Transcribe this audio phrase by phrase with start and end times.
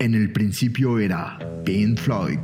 [0.00, 2.38] En el principio era Pink Floyd.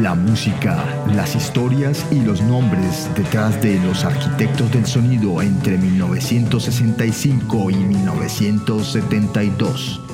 [0.00, 0.84] La música,
[1.16, 10.07] las historias y los nombres detrás de los arquitectos del sonido entre 1965 y 1972.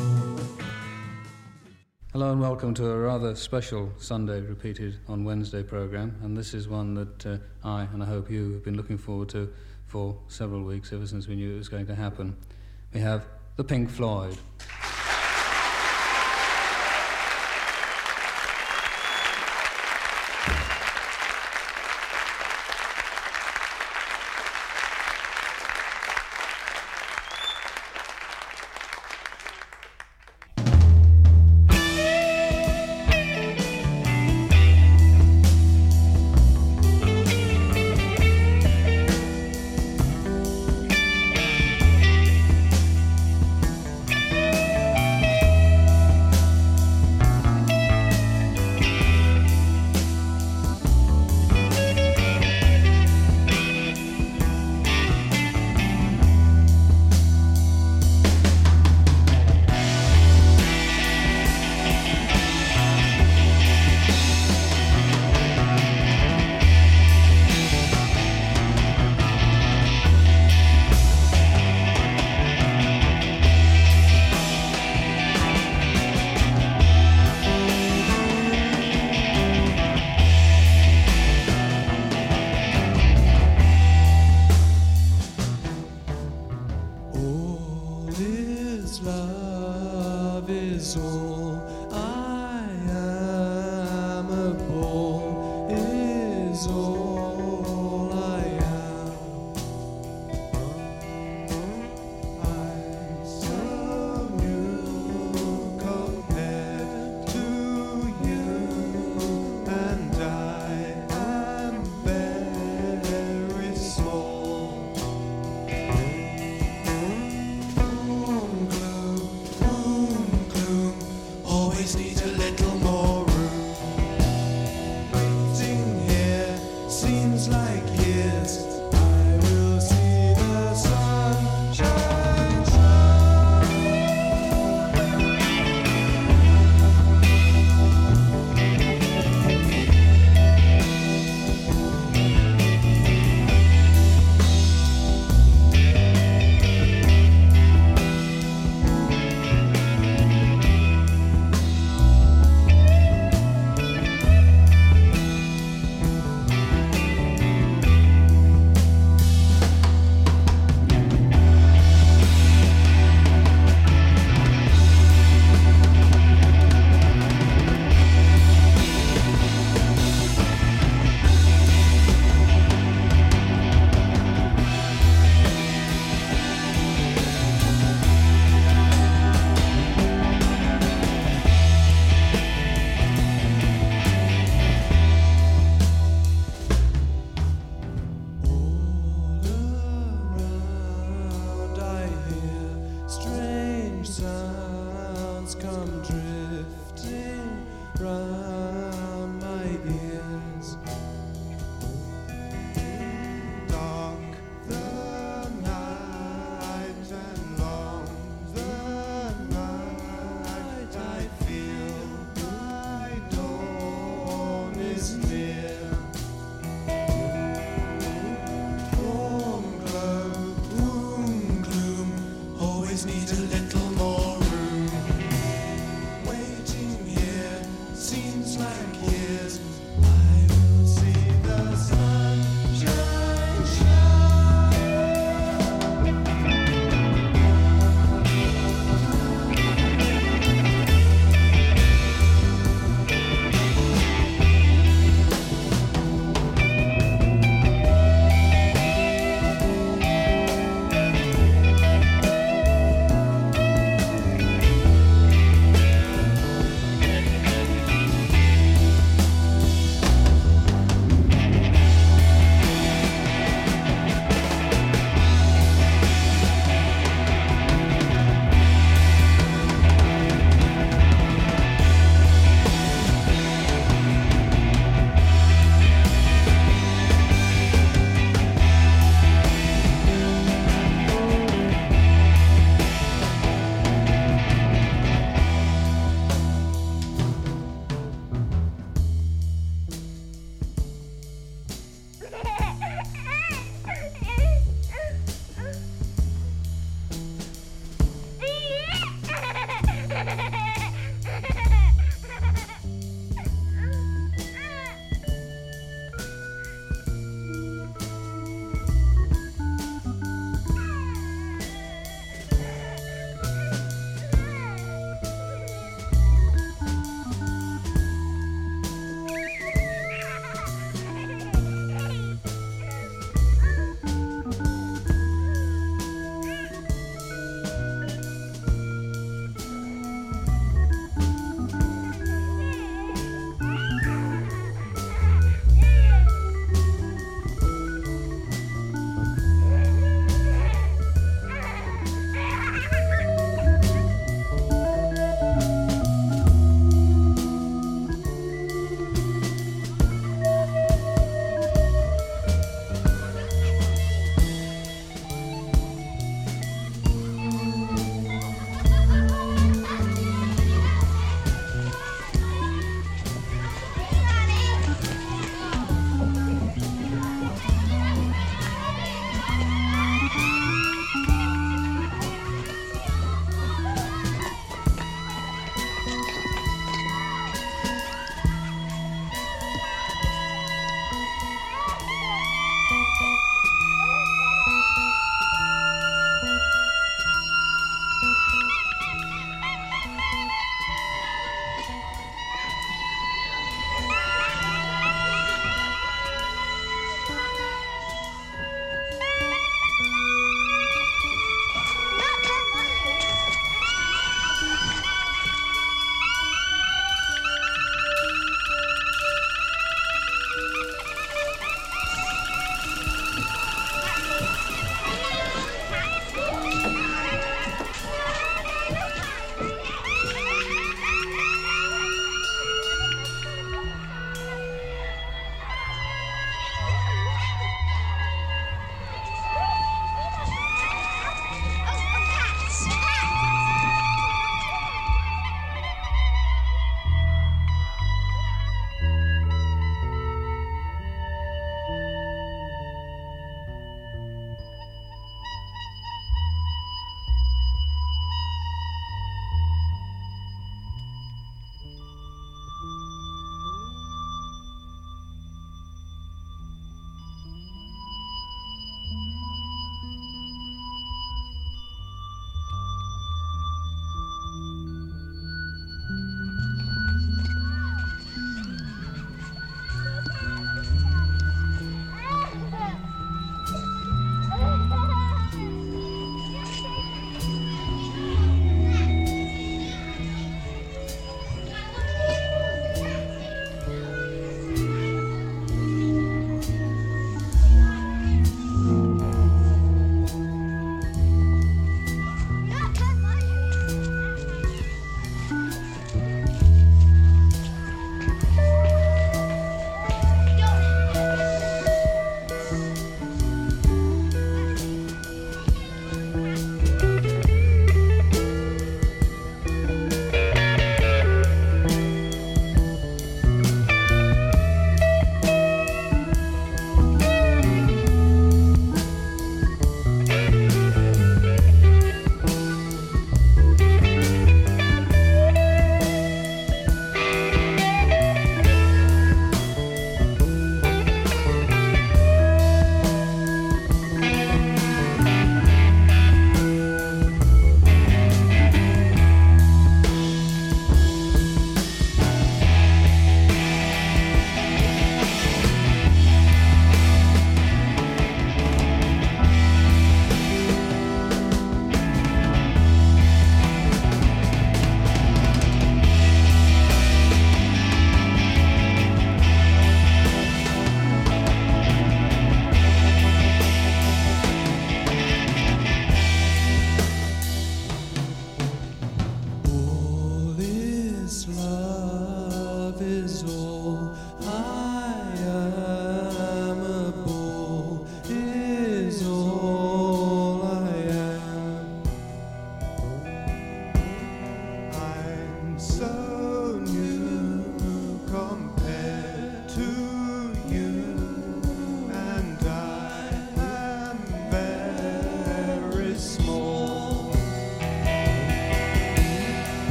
[2.55, 7.26] Welcome to a rather special Sunday repeated on Wednesday program, and this is one that
[7.26, 9.53] uh, I and I hope you have been looking forward to
[9.89, 12.36] for several weeks ever since we knew it was going to happen.
[12.93, 13.26] We have
[13.57, 14.36] the Pink Floyd.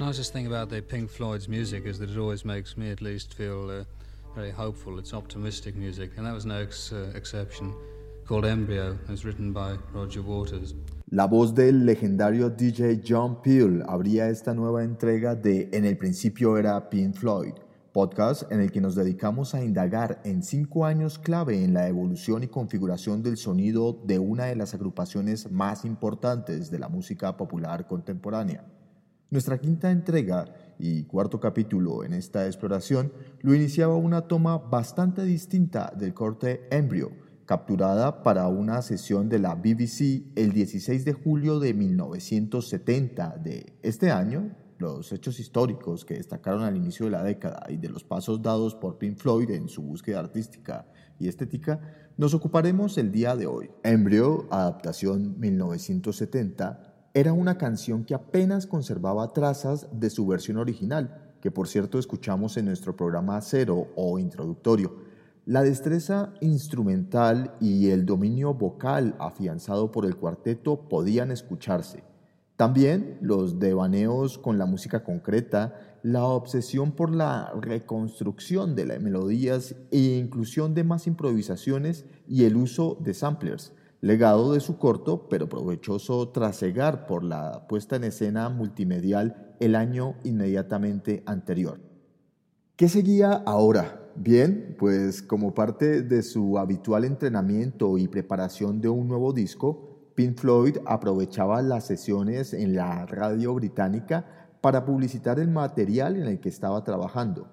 [0.00, 3.34] Nicest thing about the Pink Floyd's music is that it always makes me, at least,
[3.34, 3.84] feel uh,
[4.34, 4.98] very hopeful.
[4.98, 7.74] It's optimistic music, and that was no ex- uh, exception.
[8.26, 10.74] Called Embryo, written by Roger Waters.
[11.10, 16.56] La voz del legendario DJ John Peel abría esta nueva entrega de En el principio
[16.56, 17.54] era Pink Floyd,
[17.92, 22.42] podcast en el que nos dedicamos a indagar en cinco años clave en la evolución
[22.44, 27.86] y configuración del sonido de una de las agrupaciones más importantes de la música popular
[27.86, 28.64] contemporánea.
[29.30, 35.92] Nuestra quinta entrega y cuarto capítulo en esta exploración lo iniciaba una toma bastante distinta
[35.96, 37.12] del corte Embryo,
[37.46, 44.10] capturada para una sesión de la BBC el 16 de julio de 1970 de este
[44.10, 48.42] año, los hechos históricos que destacaron al inicio de la década y de los pasos
[48.42, 50.88] dados por Pink Floyd en su búsqueda artística
[51.20, 51.78] y estética,
[52.16, 53.70] nos ocuparemos el día de hoy.
[53.84, 61.50] Embryo, adaptación 1970, era una canción que apenas conservaba trazas de su versión original, que
[61.50, 64.96] por cierto escuchamos en nuestro programa cero o introductorio,
[65.46, 72.04] la destreza instrumental y el dominio vocal afianzado por el cuarteto podían escucharse.
[72.56, 79.74] También los devaneos con la música concreta, la obsesión por la reconstrucción de las melodías
[79.90, 85.48] e inclusión de más improvisaciones y el uso de samplers, legado de su corto pero
[85.48, 91.80] provechoso trasegar por la puesta en escena multimedial el año inmediatamente anterior.
[92.76, 94.10] ¿Qué seguía ahora?
[94.16, 100.38] Bien, pues como parte de su habitual entrenamiento y preparación de un nuevo disco, Pink
[100.38, 106.48] Floyd aprovechaba las sesiones en la radio británica para publicitar el material en el que
[106.48, 107.48] estaba trabajando.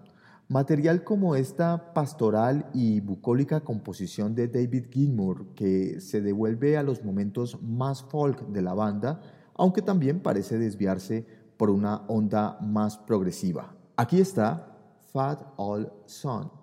[0.49, 7.03] Material como esta pastoral y bucólica composición de David Gilmour que se devuelve a los
[7.03, 9.19] momentos más folk de la banda,
[9.55, 11.25] aunque también parece desviarse
[11.57, 13.75] por una onda más progresiva.
[13.97, 14.77] Aquí está
[15.11, 16.56] Fat Old Son.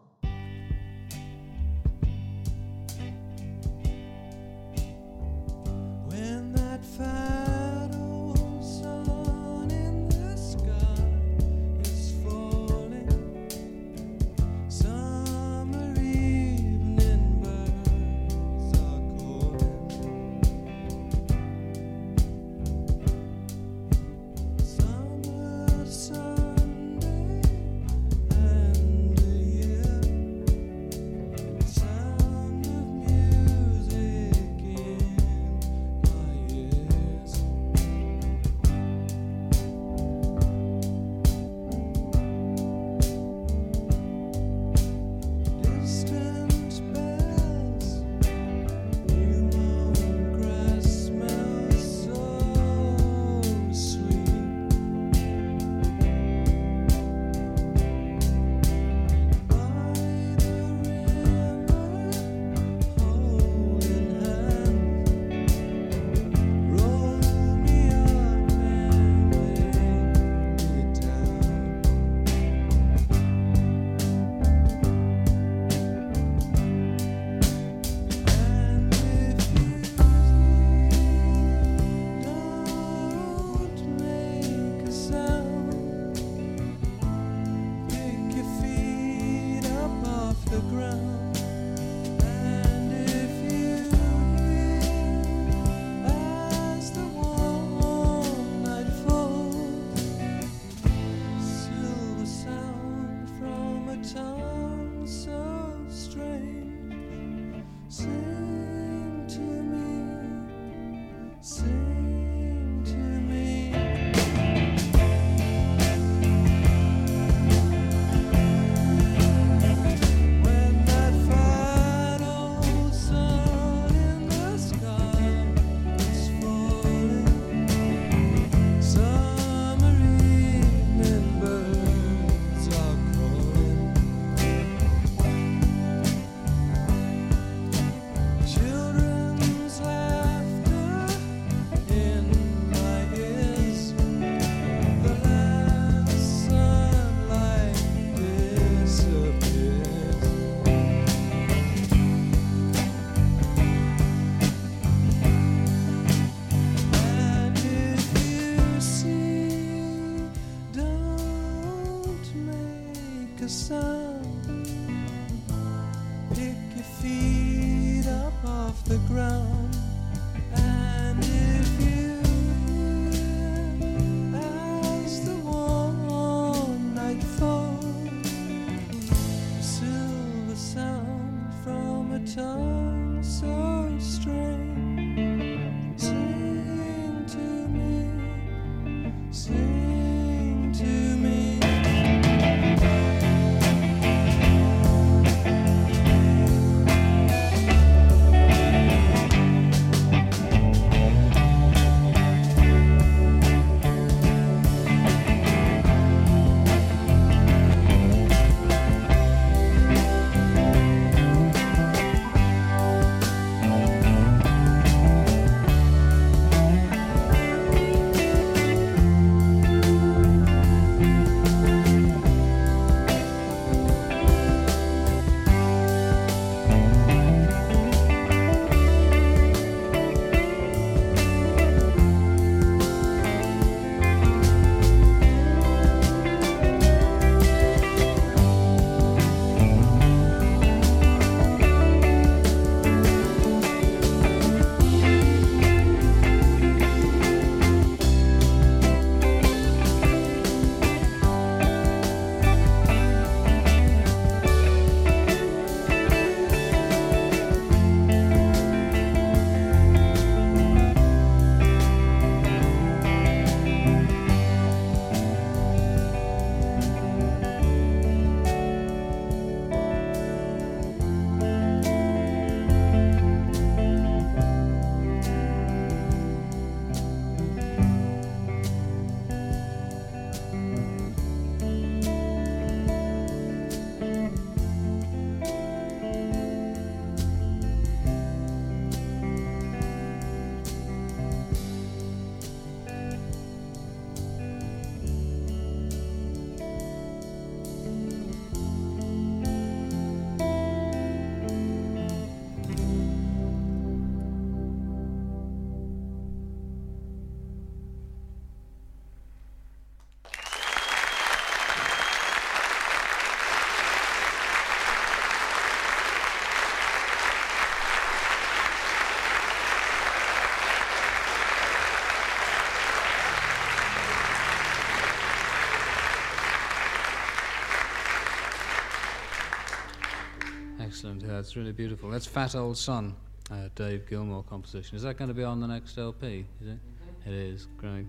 [331.05, 332.11] and Yeah, it's really beautiful.
[332.11, 333.14] That's Fat Old Son,
[333.51, 334.97] uh, Dave Gilmore composition.
[334.97, 336.47] Is that going to be on the next LP?
[336.61, 336.79] Is it?
[336.79, 337.31] Mm-hmm.
[337.31, 337.69] It is.
[337.79, 338.07] Great.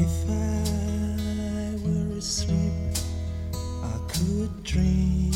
[0.00, 2.72] If I were asleep,
[3.82, 5.27] I could dream.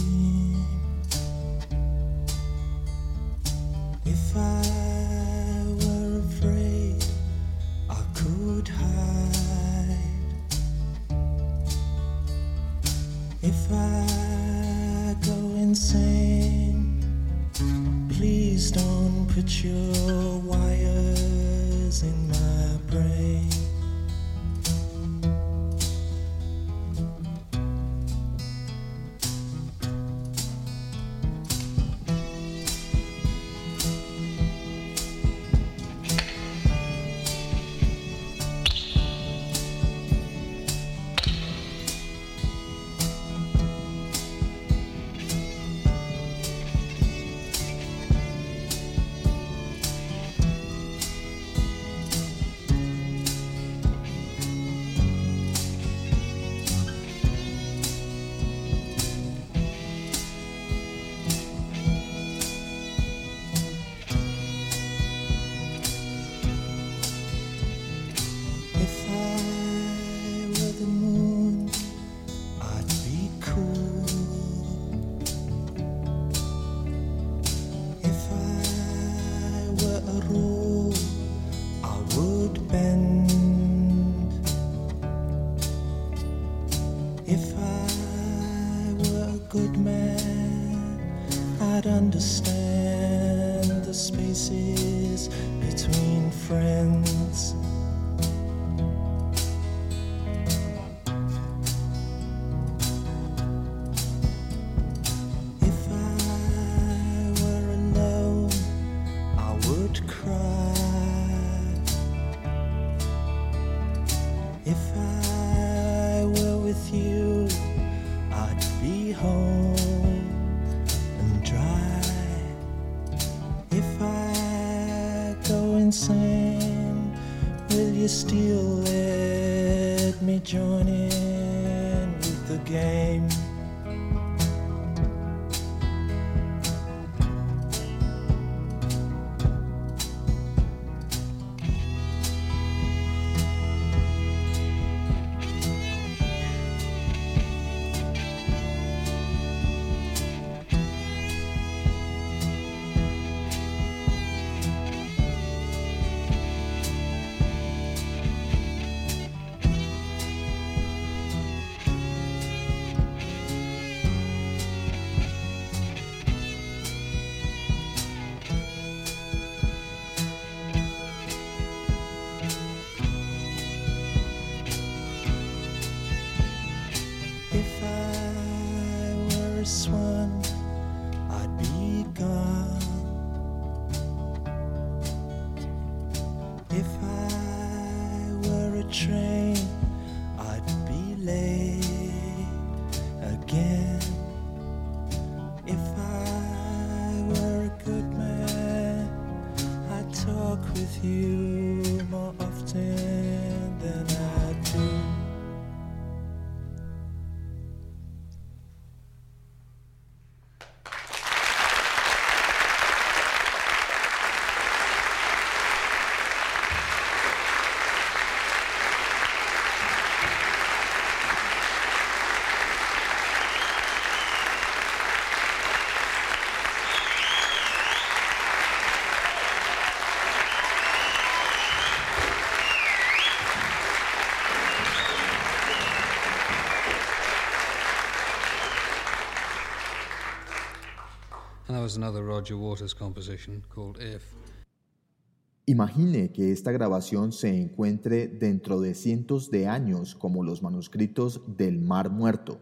[245.67, 251.79] Imagine que esta grabación se encuentre dentro de cientos de años como los manuscritos del
[251.79, 252.59] Mar Muerto.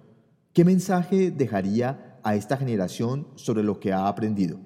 [0.53, 4.61] ¿Qué mensaje dejaría a esta generación sobre lo que ha aprendido?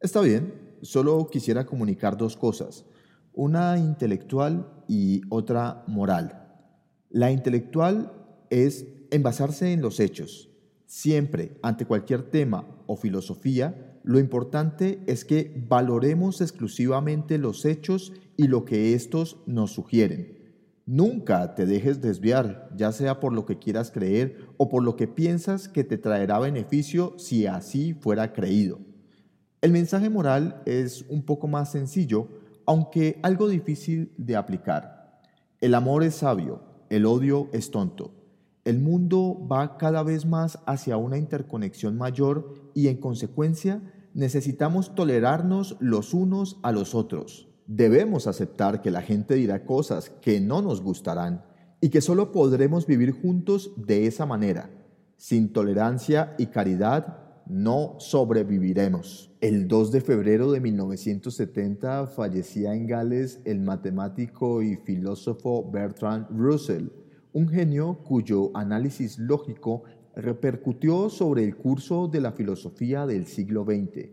[0.00, 2.84] Está bien, solo quisiera comunicar dos cosas,
[3.32, 6.46] una intelectual y otra moral.
[7.08, 8.12] La intelectual
[8.50, 10.49] es envasarse en los hechos.
[10.90, 18.48] Siempre, ante cualquier tema o filosofía, lo importante es que valoremos exclusivamente los hechos y
[18.48, 20.50] lo que estos nos sugieren.
[20.86, 25.06] Nunca te dejes desviar, ya sea por lo que quieras creer o por lo que
[25.06, 28.80] piensas que te traerá beneficio si así fuera creído.
[29.60, 32.26] El mensaje moral es un poco más sencillo,
[32.66, 35.20] aunque algo difícil de aplicar.
[35.60, 38.19] El amor es sabio, el odio es tonto.
[38.64, 43.80] El mundo va cada vez más hacia una interconexión mayor y en consecuencia
[44.12, 47.48] necesitamos tolerarnos los unos a los otros.
[47.66, 51.44] Debemos aceptar que la gente dirá cosas que no nos gustarán
[51.80, 54.70] y que solo podremos vivir juntos de esa manera.
[55.16, 59.30] Sin tolerancia y caridad no sobreviviremos.
[59.40, 66.88] El 2 de febrero de 1970 fallecía en Gales el matemático y filósofo Bertrand Russell,
[67.32, 69.84] un genio cuyo análisis lógico
[70.16, 74.10] repercutió sobre el curso de la filosofía del siglo XX.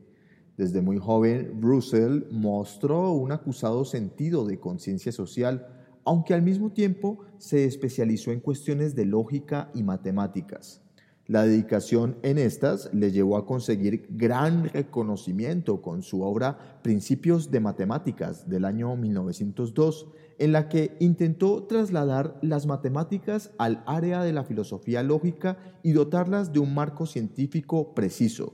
[0.55, 5.67] Desde muy joven, Russell mostró un acusado sentido de conciencia social,
[6.03, 10.81] aunque al mismo tiempo se especializó en cuestiones de lógica y matemáticas.
[11.27, 17.59] La dedicación en estas le llevó a conseguir gran reconocimiento con su obra Principios de
[17.59, 20.07] Matemáticas del año 1902,
[20.39, 26.53] en la que intentó trasladar las matemáticas al área de la filosofía lógica y dotarlas
[26.53, 28.53] de un marco científico preciso.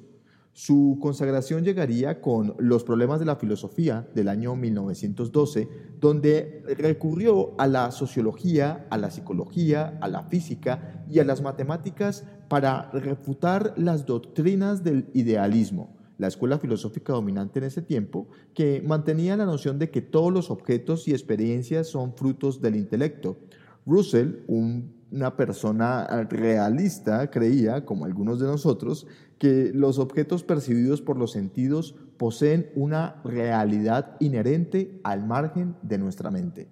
[0.56, 5.68] Su consagración llegaría con Los problemas de la filosofía del año 1912,
[6.00, 12.24] donde recurrió a la sociología, a la psicología, a la física y a las matemáticas
[12.50, 19.36] para refutar las doctrinas del idealismo, la escuela filosófica dominante en ese tiempo, que mantenía
[19.36, 23.40] la noción de que todos los objetos y experiencias son frutos del intelecto.
[23.86, 29.06] Russell, una persona realista, creía, como algunos de nosotros,
[29.38, 36.32] que los objetos percibidos por los sentidos poseen una realidad inherente al margen de nuestra
[36.32, 36.70] mente.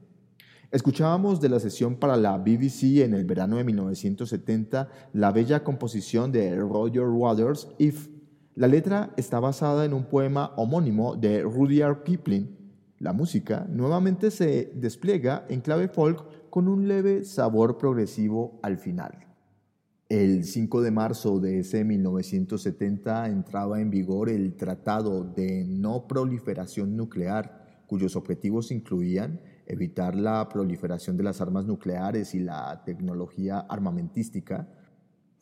[0.71, 6.31] Escuchábamos de la sesión para la BBC en el verano de 1970 la bella composición
[6.31, 8.07] de Roger Waters, If.
[8.55, 12.57] La letra está basada en un poema homónimo de Rudyard Kipling.
[12.99, 19.25] La música nuevamente se despliega en clave folk con un leve sabor progresivo al final.
[20.09, 26.97] El 5 de marzo de ese 1970 entraba en vigor el Tratado de No Proliferación
[26.97, 34.67] Nuclear, cuyos objetivos incluían evitar la proliferación de las armas nucleares y la tecnología armamentística,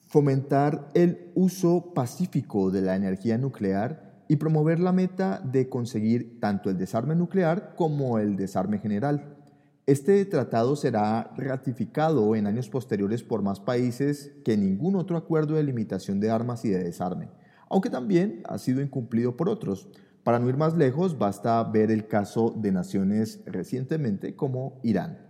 [0.09, 6.71] fomentar el uso pacífico de la energía nuclear y promover la meta de conseguir tanto
[6.71, 9.37] el desarme nuclear como el desarme general.
[9.85, 15.63] Este tratado será ratificado en años posteriores por más países que ningún otro acuerdo de
[15.63, 17.29] limitación de armas y de desarme,
[17.69, 19.89] aunque también ha sido incumplido por otros.
[20.23, 25.28] Para no ir más lejos, basta ver el caso de naciones recientemente como Irán.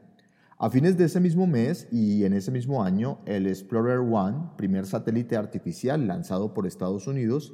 [0.61, 4.85] A fines de ese mismo mes y en ese mismo año, el Explorer One, primer
[4.85, 7.53] satélite artificial lanzado por Estados Unidos,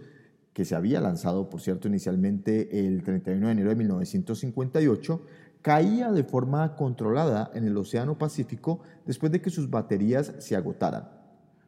[0.54, 5.22] que se había lanzado, por cierto, inicialmente el 31 de enero de 1958,
[5.62, 11.08] caía de forma controlada en el Océano Pacífico después de que sus baterías se agotaran.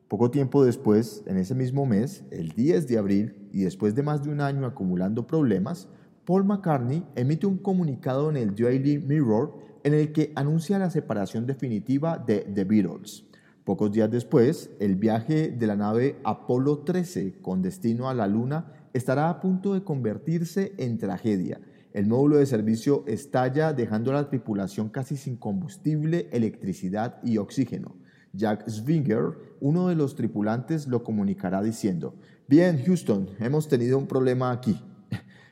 [0.08, 4.24] Poco tiempo después, en ese mismo mes, el 10 de abril, y después de más
[4.24, 5.88] de un año acumulando problemas,
[6.26, 11.46] Paul McCartney emite un comunicado en el Daily Mirror en el que anuncia la separación
[11.46, 13.26] definitiva de The Beatles.
[13.64, 18.74] Pocos días después, el viaje de la nave Apolo 13 con destino a la Luna
[18.94, 21.60] estará a punto de convertirse en tragedia
[21.98, 27.96] el módulo de servicio estalla dejando a la tripulación casi sin combustible, electricidad y oxígeno.
[28.34, 32.14] Jack Swinger, uno de los tripulantes, lo comunicará diciendo,
[32.48, 34.80] Bien, Houston, hemos tenido un problema aquí.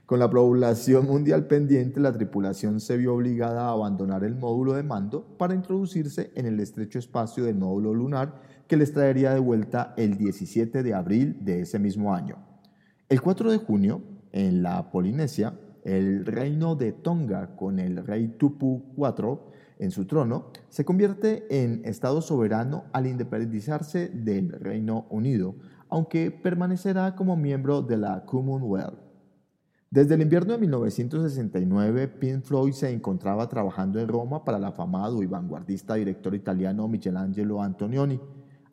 [0.05, 4.83] Con la población mundial pendiente, la tripulación se vio obligada a abandonar el módulo de
[4.83, 9.95] mando para introducirse en el estrecho espacio del módulo lunar que les traería de vuelta
[9.97, 12.37] el 17 de abril de ese mismo año.
[13.09, 18.83] El 4 de junio, en la Polinesia, el reino de Tonga con el rey Tupu
[18.95, 19.39] IV
[19.79, 25.55] en su trono, se convierte en Estado soberano al independizarse del Reino Unido,
[25.89, 29.04] aunque permanecerá como miembro de la Commonwealth.
[29.91, 35.21] Desde el invierno de 1969, Pink Floyd se encontraba trabajando en Roma para el afamado
[35.21, 38.19] y vanguardista director italiano Michelangelo Antonioni.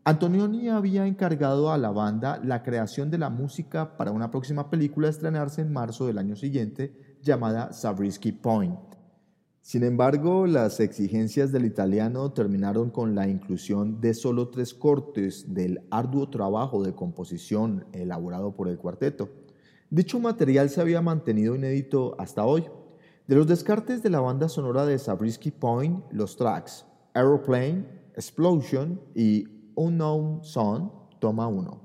[0.05, 5.07] Antonioni había encargado a la banda la creación de la música para una próxima película
[5.07, 8.81] a estrenarse en marzo del año siguiente llamada Zabriskie Point.
[9.61, 15.87] Sin embargo, las exigencias del italiano terminaron con la inclusión de solo tres cortes del
[15.93, 19.42] arduo trabajo de composición elaborado por el cuarteto.
[19.93, 22.65] Dicho material se había mantenido inédito hasta hoy.
[23.27, 29.47] De los descartes de la banda sonora de Zabriskie Point, los tracks Aeroplane, Explosion y
[29.75, 31.82] Unknown Son, toma uno.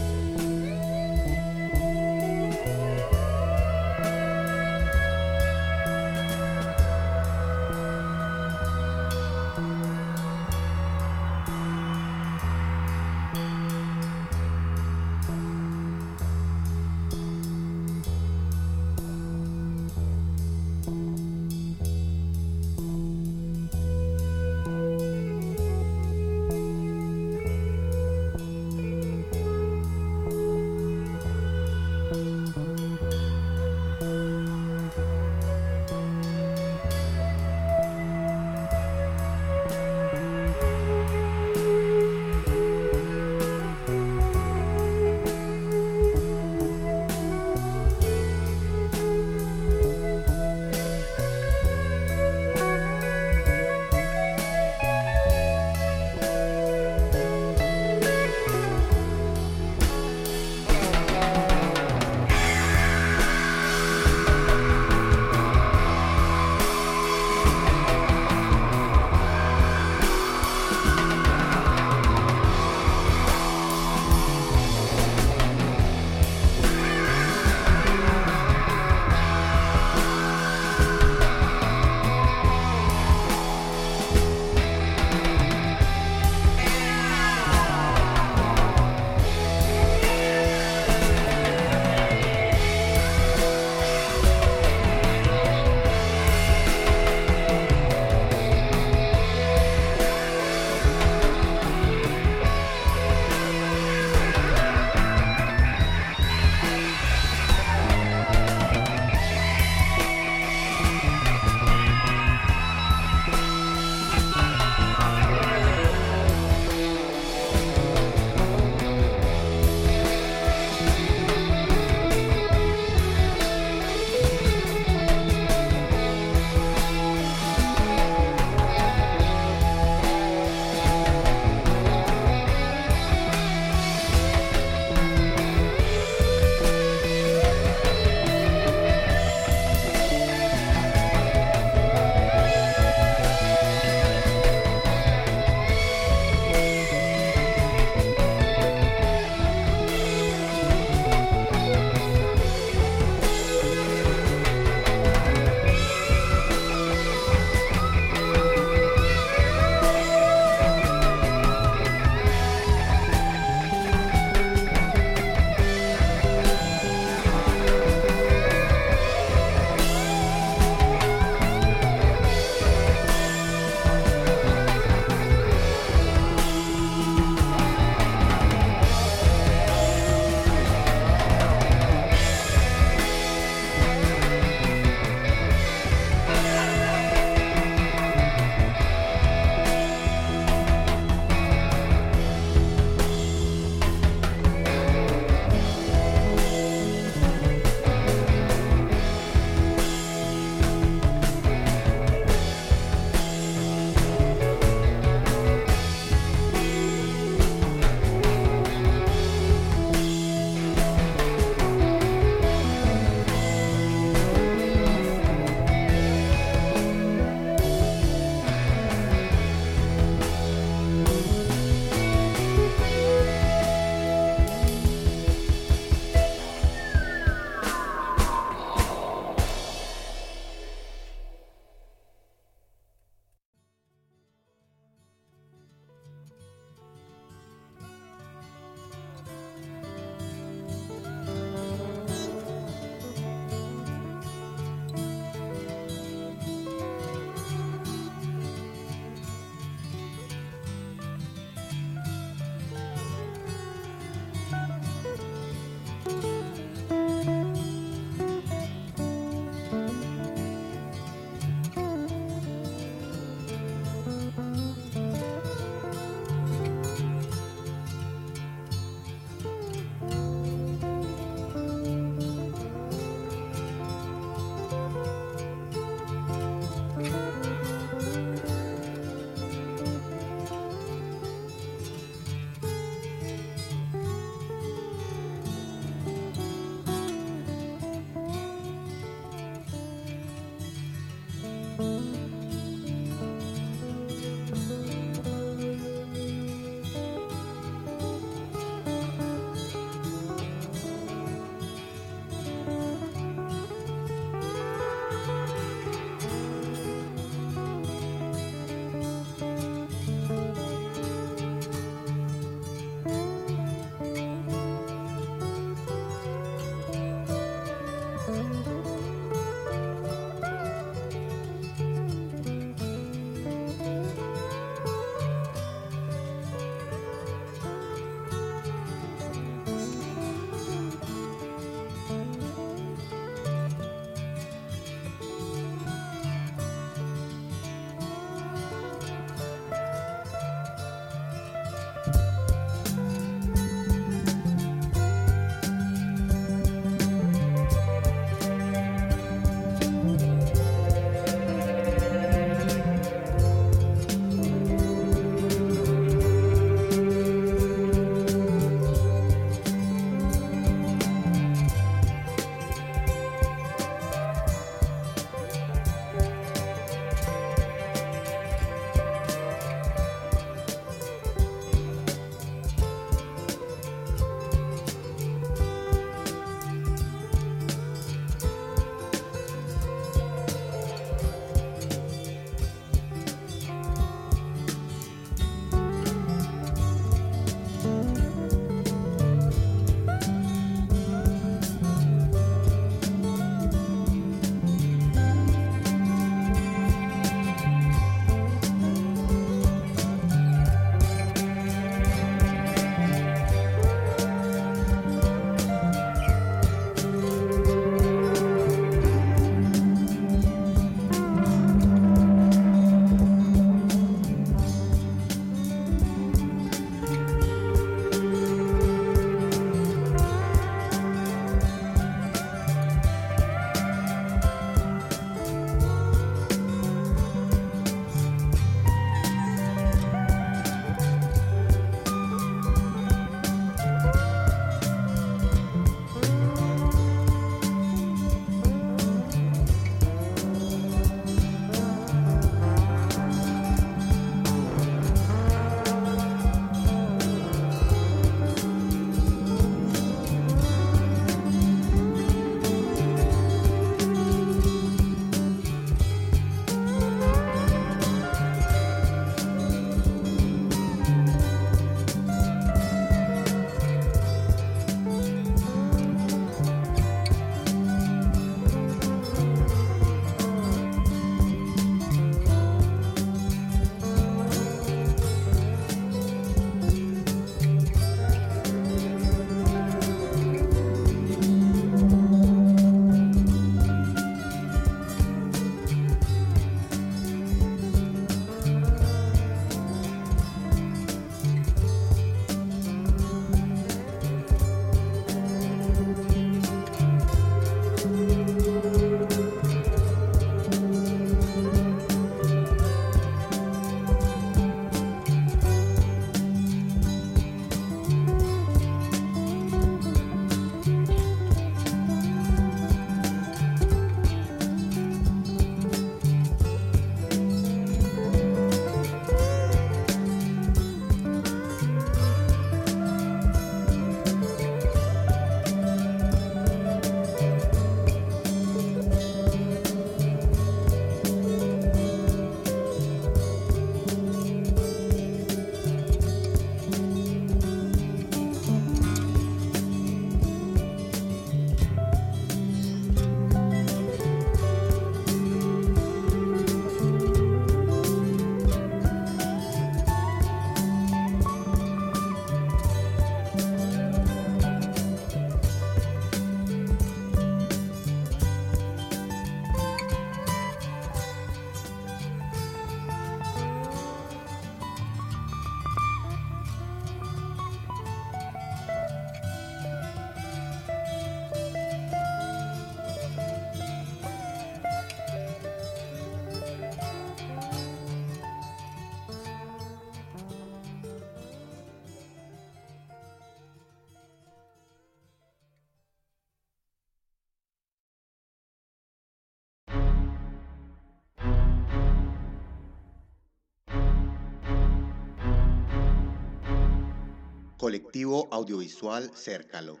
[597.86, 600.00] Colectivo Audiovisual Cércalo.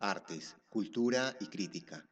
[0.00, 2.08] Artes, Cultura y Crítica.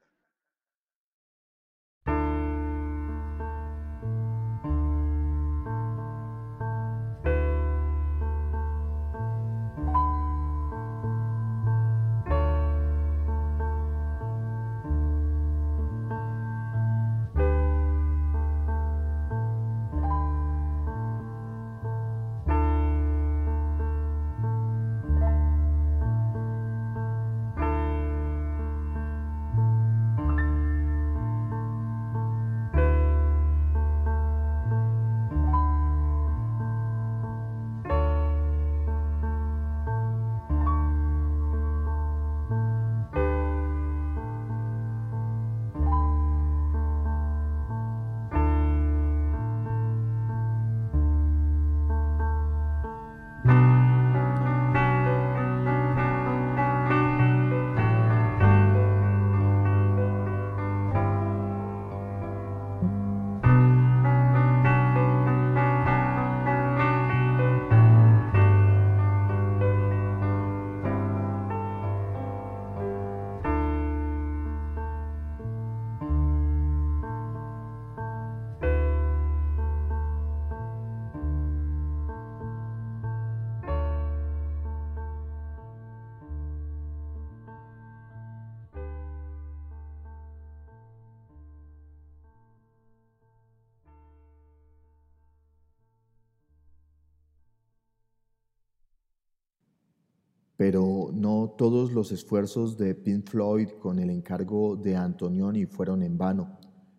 [100.66, 106.16] Pero no todos los esfuerzos de Pink Floyd con el encargo de Antonioni fueron en
[106.16, 106.56] vano.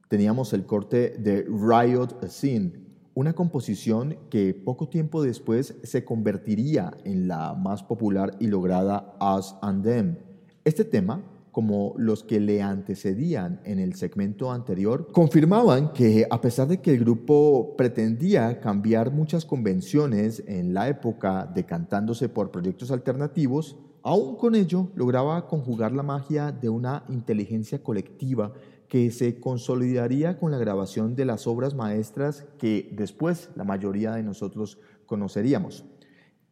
[0.07, 2.73] Teníamos el corte de Riot Scene,
[3.15, 9.55] una composición que poco tiempo después se convertiría en la más popular y lograda Us
[9.63, 10.17] and Them.
[10.63, 11.23] Este tema
[11.55, 16.91] como los que le antecedían en el segmento anterior, confirmaban que a pesar de que
[16.91, 24.53] el grupo pretendía cambiar muchas convenciones en la época decantándose por proyectos alternativos, aún con
[24.53, 28.51] ello lograba conjugar la magia de una inteligencia colectiva
[28.89, 34.23] que se consolidaría con la grabación de las obras maestras que después la mayoría de
[34.23, 35.85] nosotros conoceríamos.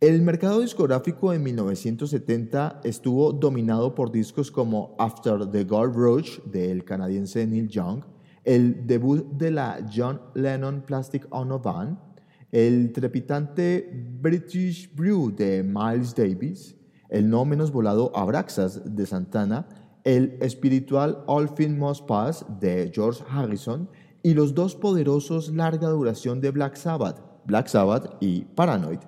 [0.04, 6.84] El mercado discográfico en 1970 estuvo dominado por discos como After the Gold Rush del
[6.84, 8.04] canadiense Neil Young,
[8.44, 11.98] el debut de la John Lennon Plastic Ono Band,
[12.52, 13.90] el trepitante
[14.20, 16.76] British Brew de Miles Davis,
[17.08, 19.70] el no menos volado Abraxas de Santana,
[20.04, 23.88] el espiritual All Fin Must Pass de George Harrison
[24.22, 29.00] y los dos poderosos larga duración de Black Sabbath, Black Sabbath y Paranoid.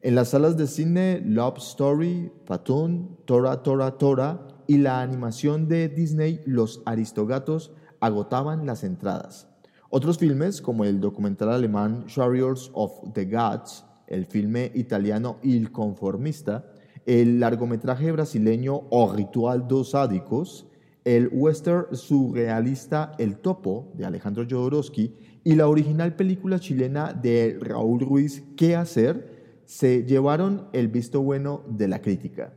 [0.00, 5.88] En las salas de cine, Love Story, Patún, Tora Tora Tora y la animación de
[5.88, 9.48] Disney Los Aristogatos agotaban las entradas.
[9.90, 16.70] Otros filmes, como el documental alemán Chariots of the Gods, el filme italiano Il Conformista,
[17.04, 20.68] el largometraje brasileño O Ritual dos Sádicos,
[21.04, 27.98] el western surrealista El Topo de Alejandro Jodorowsky y la original película chilena de Raúl
[27.98, 29.37] Ruiz ¿Qué hacer?
[29.68, 32.54] Se llevaron el visto bueno de la crítica.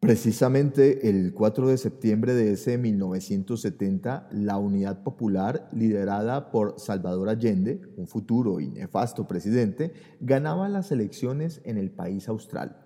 [0.00, 7.82] Precisamente el 4 de septiembre de ese 1970, la Unidad Popular, liderada por Salvador Allende,
[7.96, 12.78] un futuro y nefasto presidente, ganaba las elecciones en el país austral.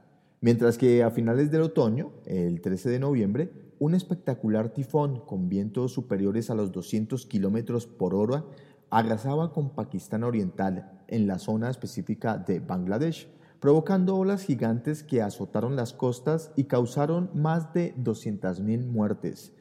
[0.42, 5.92] Mientras que a finales del otoño, el 13 de noviembre, un espectacular tifón con vientos
[5.92, 8.44] superiores a los 200 kilómetros por hora
[8.90, 15.76] arrasaba con Pakistán Oriental en la zona específica de Bangladesh provocando olas gigantes que azotaron
[15.76, 19.52] las costas y causaron más de 200.000 muertes.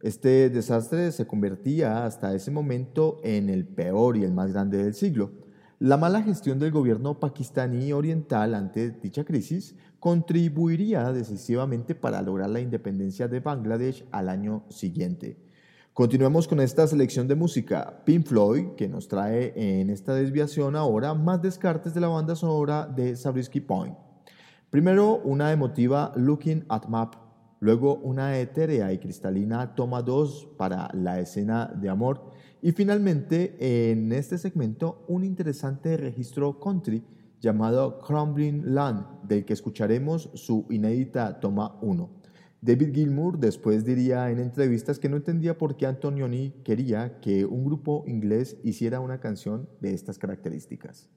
[0.00, 4.94] Este desastre se convertía hasta ese momento en el peor y el más grande del
[4.94, 5.30] siglo.
[5.78, 12.60] La mala gestión del gobierno pakistaní oriental ante dicha crisis contribuiría decisivamente para lograr la
[12.60, 15.36] independencia de Bangladesh al año siguiente.
[15.94, 18.02] Continuemos con esta selección de música.
[18.06, 22.86] Pink Floyd, que nos trae en esta desviación ahora más descartes de la banda sonora
[22.86, 23.94] de Sabrisky Point.
[24.70, 27.16] Primero, una emotiva Looking at Map,
[27.60, 32.24] luego una etérea y cristalina Toma 2 para la escena de amor
[32.62, 37.04] y finalmente en este segmento un interesante registro country
[37.38, 42.21] llamado Crumbling Land, del que escucharemos su inédita Toma 1.
[42.64, 47.64] David Gilmour después diría en entrevistas que no entendía por qué Antonioni quería que un
[47.64, 51.10] grupo inglés hiciera una canción de estas características.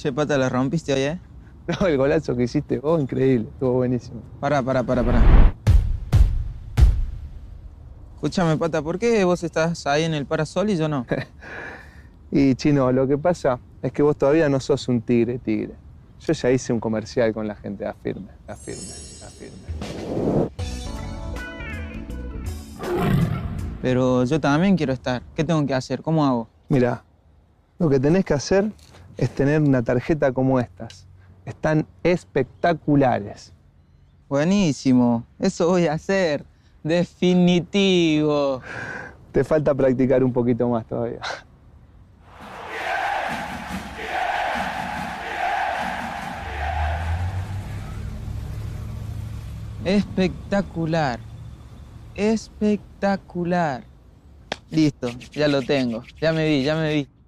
[0.00, 1.18] Che, pata, la rompiste hoy, ¿eh?
[1.78, 4.22] No, el golazo que hiciste vos, increíble, estuvo buenísimo.
[4.40, 5.54] Pará, pará, pará, pará.
[8.14, 11.04] Escúchame, pata, ¿por qué vos estás ahí en el parasol y yo no?
[12.32, 15.74] Y chino, lo que pasa es que vos todavía no sos un tigre, tigre.
[16.20, 18.94] Yo ya hice un comercial con la gente, afirme, afirme,
[19.26, 20.48] afirme.
[23.82, 25.20] Pero yo también quiero estar.
[25.36, 26.00] ¿Qué tengo que hacer?
[26.00, 26.48] ¿Cómo hago?
[26.70, 27.04] Mira,
[27.78, 28.72] lo que tenés que hacer
[29.20, 31.06] es tener una tarjeta como estas.
[31.44, 33.52] Están espectaculares.
[34.30, 35.26] Buenísimo.
[35.38, 36.46] Eso voy a hacer.
[36.82, 38.62] Definitivo.
[39.30, 41.20] Te falta practicar un poquito más todavía.
[49.84, 51.20] Espectacular.
[52.14, 53.84] Espectacular.
[54.70, 56.04] Listo, ya lo tengo.
[56.18, 57.19] Ya me vi, ya me vi.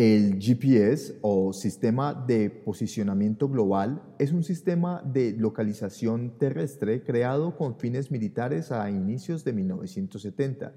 [0.00, 7.74] El GPS o Sistema de Posicionamiento Global es un sistema de localización terrestre creado con
[7.74, 10.72] fines militares a inicios de 1970,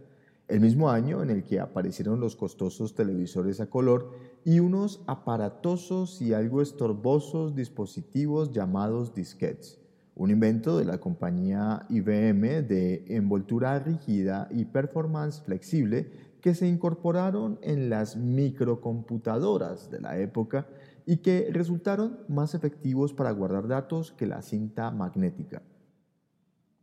[0.48, 4.10] el mismo año en el que aparecieron los costosos televisores a color
[4.44, 9.80] y unos aparatosos y algo estorbosos dispositivos llamados disquetes,
[10.16, 17.60] un invento de la compañía IBM de envoltura rígida y performance flexible que se incorporaron
[17.62, 20.68] en las microcomputadoras de la época
[21.06, 25.62] y que resultaron más efectivos para guardar datos que la cinta magnética.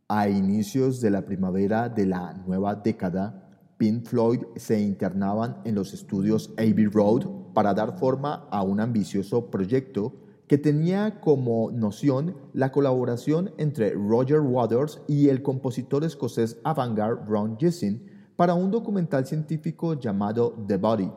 [0.07, 3.47] A inicios de la primavera de la nueva década,
[3.77, 9.49] Pink Floyd se internaban en los estudios Abbey Road para dar forma a un ambicioso
[9.51, 10.13] proyecto
[10.47, 17.57] que tenía como noción la colaboración entre Roger Waters y el compositor escocés avant-garde Ron
[17.59, 18.08] Jessin
[18.39, 21.11] para un documental científico llamado The Body.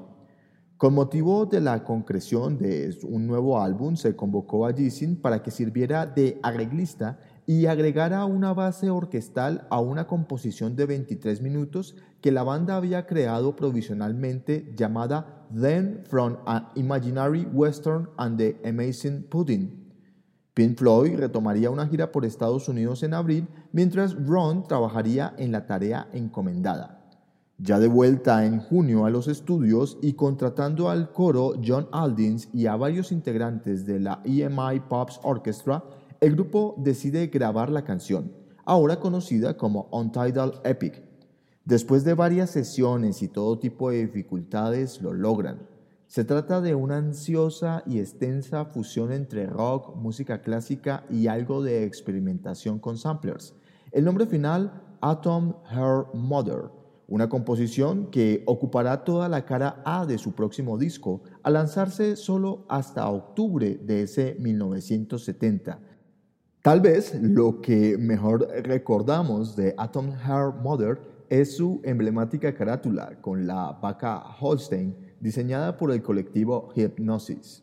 [0.77, 5.53] Con motivo de la concreción de un nuevo álbum, se convocó a Gissin para que
[5.53, 12.33] sirviera de arreglista y agregara una base orquestal a una composición de 23 minutos que
[12.33, 19.93] la banda había creado provisionalmente llamada Then from an Imaginary Western and the Amazing Pudding.
[20.55, 25.69] Pink Floyd retomaría una gira por Estados Unidos en abril, mientras Ron trabajaría en la
[25.69, 27.02] tarea encomendada.
[27.65, 32.67] Ya de vuelta en junio a los estudios y contratando al coro John Aldins y
[32.67, 35.85] a varios integrantes de la EMI Pops Orchestra,
[36.21, 38.33] el grupo decide grabar la canción,
[38.65, 41.05] ahora conocida como Untitled Epic.
[41.65, 45.61] Después de varias sesiones y todo tipo de dificultades, lo logran.
[46.09, 51.85] Se trata de una ansiosa y extensa fusión entre rock, música clásica y algo de
[51.85, 53.55] experimentación con samplers.
[53.93, 56.82] El nombre final, Atom Her Mother,
[57.13, 62.65] una composición que ocupará toda la cara A de su próximo disco, a lanzarse solo
[62.71, 65.79] hasta octubre de ese 1970.
[66.63, 73.47] Tal vez lo que mejor recordamos de Atom Heart Mother es su emblemática carátula con
[73.47, 77.63] la vaca Holstein diseñada por el colectivo Hypnosis.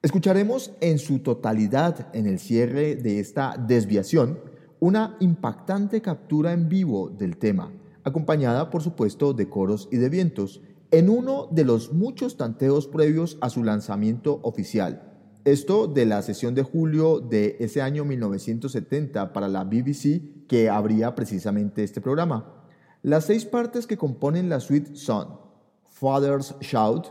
[0.00, 4.38] Escucharemos en su totalidad en el cierre de esta desviación
[4.78, 7.72] una impactante captura en vivo del tema
[8.06, 13.36] acompañada por supuesto de coros y de vientos, en uno de los muchos tanteos previos
[13.40, 15.12] a su lanzamiento oficial.
[15.44, 21.16] Esto de la sesión de julio de ese año 1970 para la BBC que abría
[21.16, 22.64] precisamente este programa.
[23.02, 25.40] Las seis partes que componen la suite son
[25.88, 27.08] Father's Shout,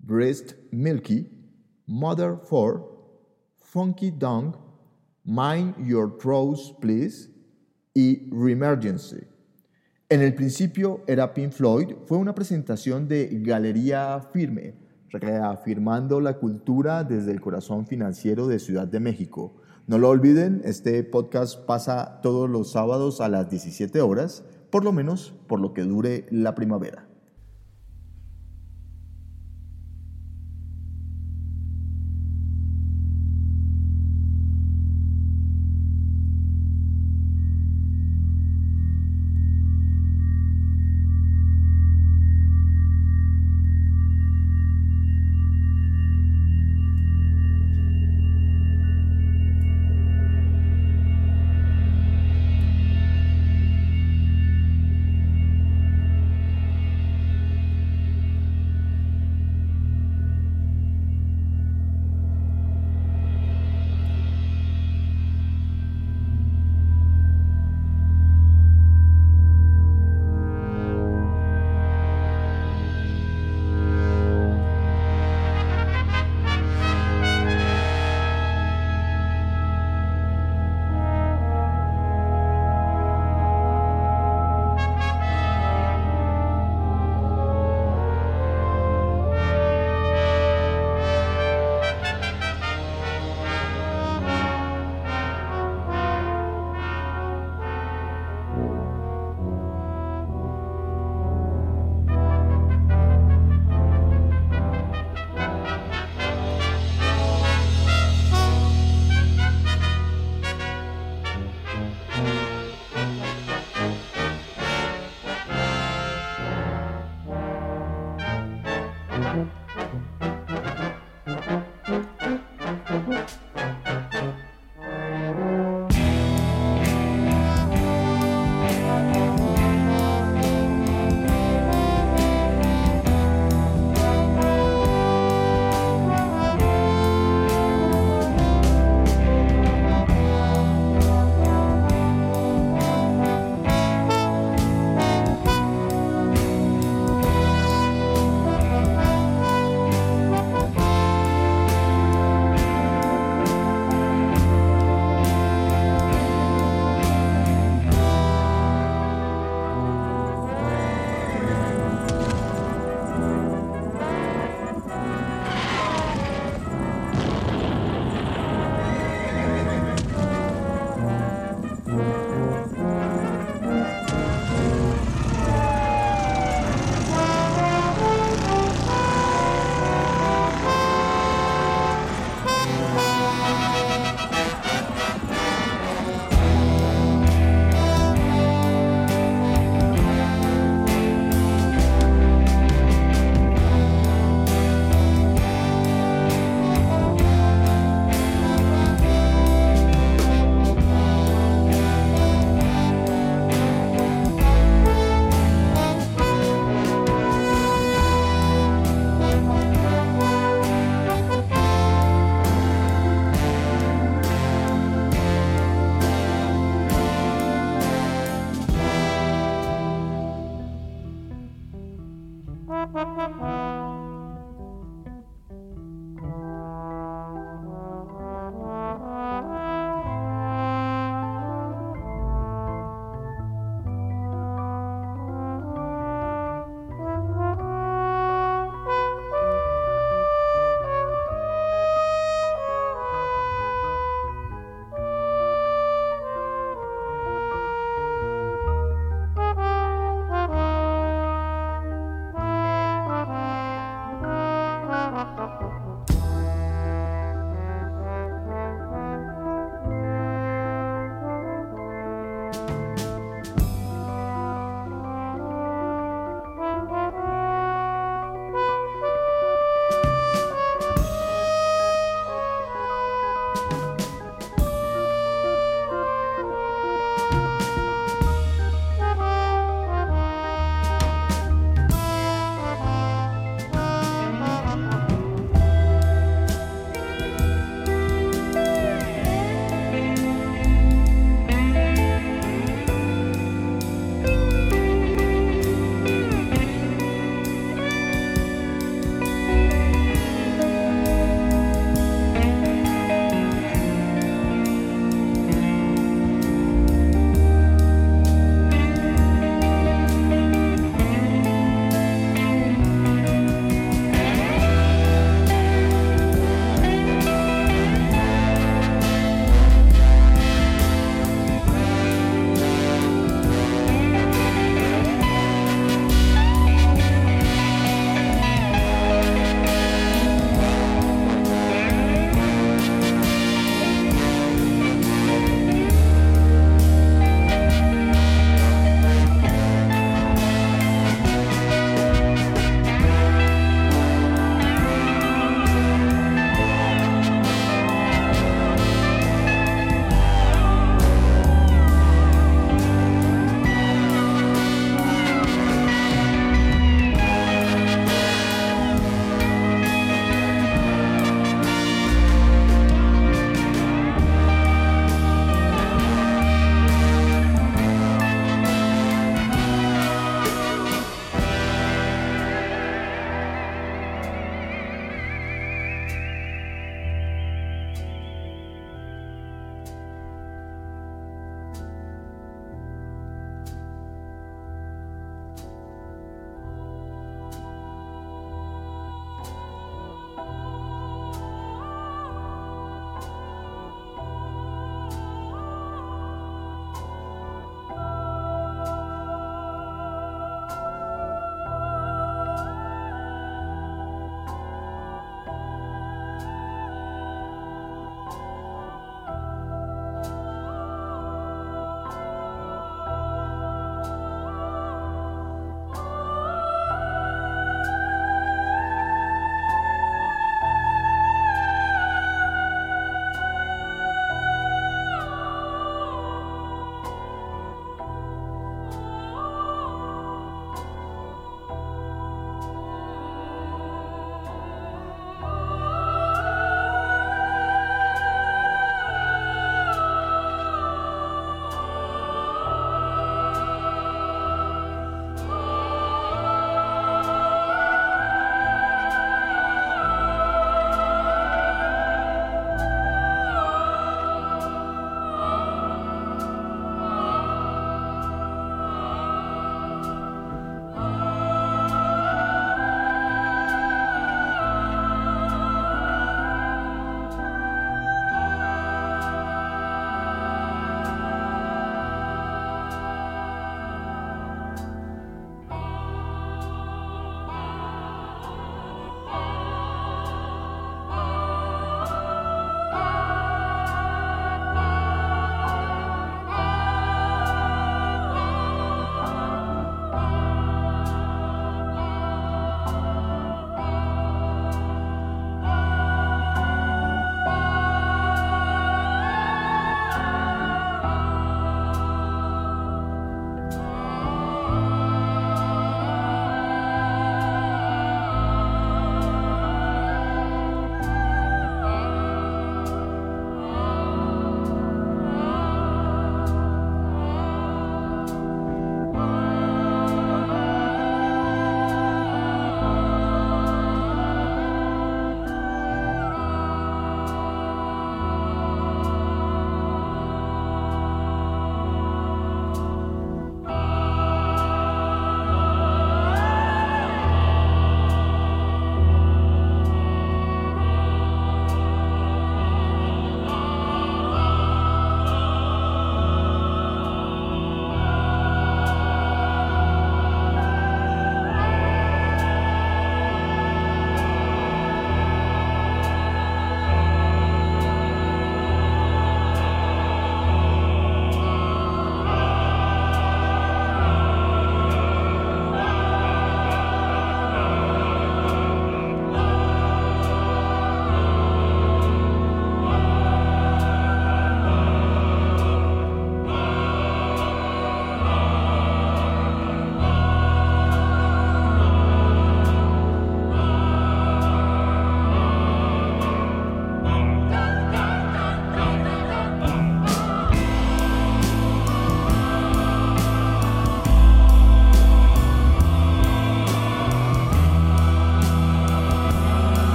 [0.00, 1.30] Breast Milky,
[1.86, 2.84] Mother For,
[3.58, 4.56] Funky Dong,
[5.24, 7.30] Mind Your Throws Please
[7.94, 9.35] y Remergency.
[10.08, 14.74] En el principio era Pink Floyd, fue una presentación de Galería Firme,
[15.10, 19.56] reafirmando la cultura desde el corazón financiero de Ciudad de México.
[19.88, 24.92] No lo olviden, este podcast pasa todos los sábados a las 17 horas, por lo
[24.92, 27.05] menos por lo que dure la primavera.